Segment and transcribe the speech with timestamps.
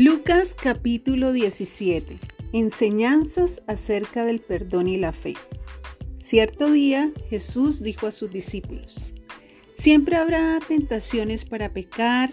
[0.00, 2.20] Lucas capítulo 17.
[2.52, 5.34] Enseñanzas acerca del perdón y la fe.
[6.16, 9.00] Cierto día Jesús dijo a sus discípulos,
[9.74, 12.30] Siempre habrá tentaciones para pecar,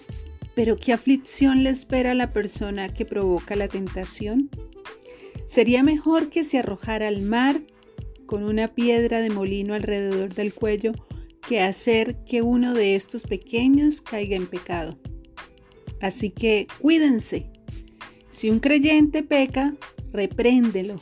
[0.53, 4.51] pero ¿qué aflicción le espera a la persona que provoca la tentación?
[5.47, 7.63] Sería mejor que se arrojara al mar
[8.27, 10.91] con una piedra de molino alrededor del cuello
[11.41, 14.99] que hacer que uno de estos pequeños caiga en pecado.
[15.99, 17.54] Así que cuídense
[18.35, 19.75] si un creyente peca,
[20.11, 20.99] repréndelo.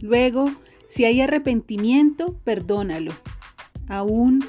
[0.00, 0.54] Luego,
[0.86, 3.12] si hay arrepentimiento, perdónalo.
[3.88, 4.44] Aún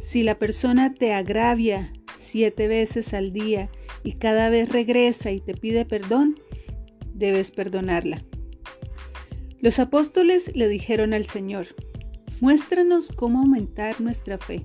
[0.00, 3.70] si la persona te agravia siete veces al día
[4.04, 6.38] y cada vez regresa y te pide perdón,
[7.12, 8.24] debes perdonarla.
[9.58, 11.66] Los apóstoles le dijeron al Señor,
[12.40, 14.64] muéstranos cómo aumentar nuestra fe.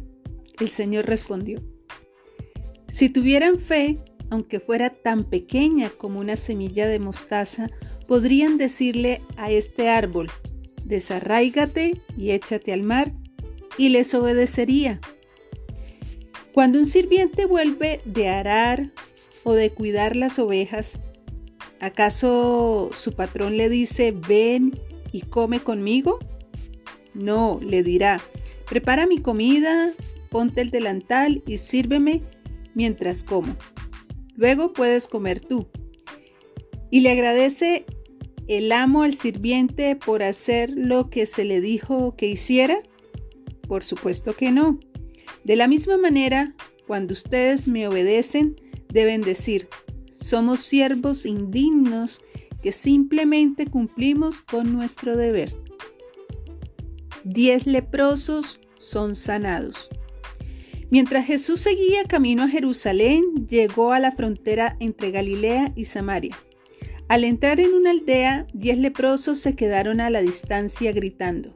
[0.59, 1.59] El Señor respondió,
[2.87, 3.97] si tuvieran fe
[4.29, 7.69] aunque fuera tan pequeña como una semilla de mostaza,
[8.07, 10.29] podrían decirle a este árbol,
[10.83, 13.11] desarráigate y échate al mar,
[13.77, 14.99] y les obedecería.
[16.53, 18.91] Cuando un sirviente vuelve de arar
[19.43, 20.99] o de cuidar las ovejas,
[21.81, 24.79] ¿acaso su patrón le dice, ven
[25.11, 26.19] y come conmigo?
[27.13, 28.21] No, le dirá,
[28.69, 29.91] prepara mi comida,
[30.29, 32.23] ponte el delantal y sírveme
[32.73, 33.55] mientras como.
[34.35, 35.67] Luego puedes comer tú.
[36.91, 37.85] Y le agradece
[38.47, 42.81] el amo al sirviente por hacer lo que se le dijo que hiciera.
[43.67, 44.79] Por supuesto que no.
[45.43, 46.55] De la misma manera,
[46.87, 48.55] cuando ustedes me obedecen,
[48.89, 49.67] deben decir,
[50.15, 52.19] somos siervos indignos
[52.61, 55.55] que simplemente cumplimos con nuestro deber.
[57.23, 59.89] Diez leprosos son sanados.
[60.91, 66.37] Mientras Jesús seguía camino a Jerusalén, llegó a la frontera entre Galilea y Samaria.
[67.07, 71.53] Al entrar en una aldea, diez leprosos se quedaron a la distancia gritando,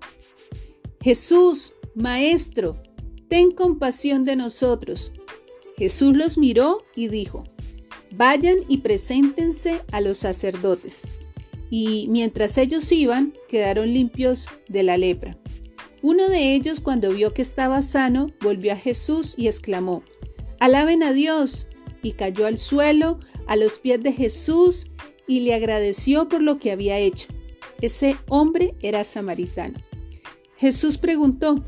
[1.02, 2.82] Jesús, Maestro,
[3.30, 5.14] ten compasión de nosotros.
[5.78, 7.46] Jesús los miró y dijo,
[8.12, 11.08] Vayan y preséntense a los sacerdotes.
[11.70, 15.38] Y mientras ellos iban, quedaron limpios de la lepra.
[16.02, 20.04] Uno de ellos, cuando vio que estaba sano, volvió a Jesús y exclamó,
[20.60, 21.68] Alaben a Dios,
[22.02, 24.88] y cayó al suelo a los pies de Jesús
[25.28, 27.28] y le agradeció por lo que había hecho.
[27.82, 29.80] Ese hombre era samaritano.
[30.56, 31.64] Jesús preguntó,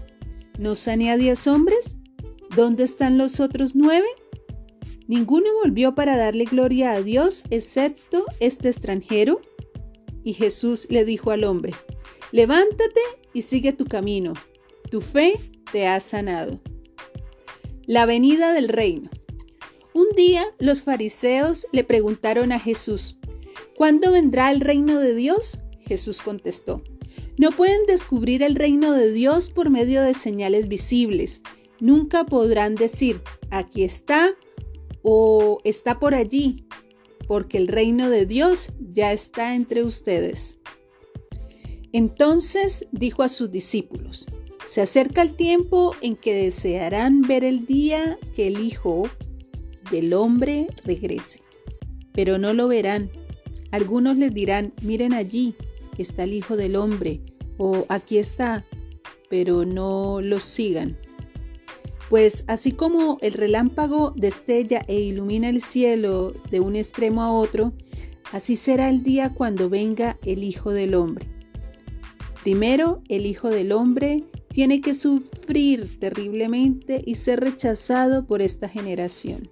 [0.57, 1.97] ¿no sané a diez hombres?
[2.55, 4.07] ¿Dónde están los otros nueve?
[5.07, 9.41] Ninguno volvió para darle gloria a Dios excepto este extranjero.
[10.23, 11.73] Y Jesús le dijo al hombre,
[12.31, 13.01] levántate
[13.33, 14.33] y sigue tu camino.
[14.89, 15.39] Tu fe
[15.71, 16.59] te ha sanado.
[17.85, 19.09] La venida del reino.
[19.93, 23.17] Un día los fariseos le preguntaron a Jesús,
[23.75, 25.59] ¿cuándo vendrá el reino de Dios?
[25.81, 26.81] Jesús contestó,
[27.37, 31.41] no pueden descubrir el reino de Dios por medio de señales visibles.
[31.79, 34.35] Nunca podrán decir, aquí está
[35.01, 36.67] o está por allí,
[37.27, 40.59] porque el reino de Dios ya está entre ustedes.
[41.93, 44.27] Entonces dijo a sus discípulos,
[44.65, 49.09] se acerca el tiempo en que desearán ver el día que el Hijo
[49.91, 51.41] del Hombre regrese,
[52.13, 53.11] pero no lo verán.
[53.71, 55.55] Algunos les dirán, miren allí,
[55.97, 57.21] está el Hijo del Hombre,
[57.57, 58.65] o aquí está,
[59.29, 60.97] pero no los sigan.
[62.09, 67.73] Pues así como el relámpago destella e ilumina el cielo de un extremo a otro,
[68.31, 71.30] así será el día cuando venga el Hijo del Hombre.
[72.43, 79.49] Primero, el Hijo del Hombre tiene que sufrir terriblemente y ser rechazado por esta generación.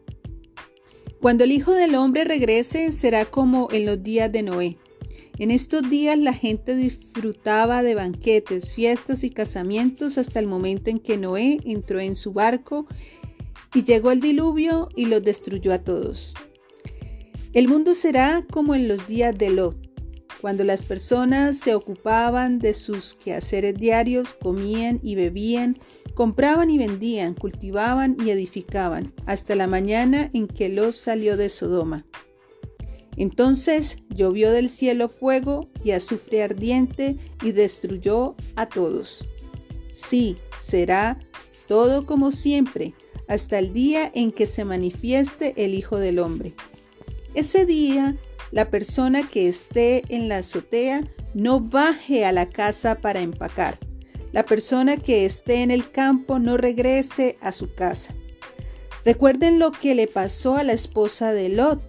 [1.22, 4.78] Cuando el Hijo del Hombre regrese será como en los días de Noé.
[5.38, 11.00] En estos días la gente disfrutaba de banquetes, fiestas y casamientos hasta el momento en
[11.00, 12.88] que Noé entró en su barco
[13.74, 16.34] y llegó el diluvio y los destruyó a todos.
[17.54, 19.89] El mundo será como en los días de Lot.
[20.42, 25.78] Cuando las personas se ocupaban de sus quehaceres diarios, comían y bebían,
[26.14, 32.06] compraban y vendían, cultivaban y edificaban, hasta la mañana en que los salió de Sodoma.
[33.18, 39.28] Entonces llovió del cielo fuego y azufre ardiente y destruyó a todos.
[39.92, 41.20] Sí, será
[41.68, 42.94] todo como siempre,
[43.28, 46.56] hasta el día en que se manifieste el Hijo del Hombre.
[47.34, 48.18] Ese día
[48.52, 51.04] la persona que esté en la azotea
[51.34, 53.80] no baje a la casa para empacar.
[54.32, 58.14] La persona que esté en el campo no regrese a su casa.
[59.06, 61.82] Recuerden lo que le pasó a la esposa de Lot.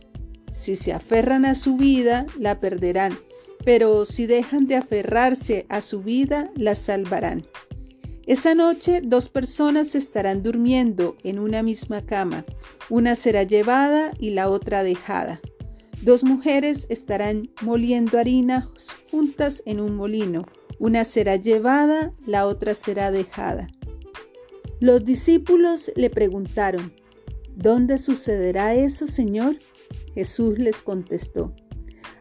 [0.52, 3.18] Si se aferran a su vida, la perderán,
[3.64, 7.46] pero si dejan de aferrarse a su vida, la salvarán.
[8.26, 12.44] Esa noche dos personas estarán durmiendo en una misma cama.
[12.88, 15.40] Una será llevada y la otra dejada.
[16.02, 18.70] Dos mujeres estarán moliendo harina
[19.10, 20.42] juntas en un molino.
[20.78, 23.68] Una será llevada, la otra será dejada.
[24.80, 26.94] Los discípulos le preguntaron,
[27.54, 29.58] ¿Dónde sucederá eso, Señor?
[30.14, 31.54] Jesús les contestó,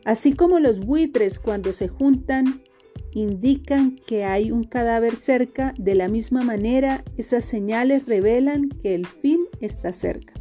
[0.03, 2.63] Así como los buitres cuando se juntan
[3.13, 9.05] indican que hay un cadáver cerca, de la misma manera esas señales revelan que el
[9.05, 10.38] fin está cerca.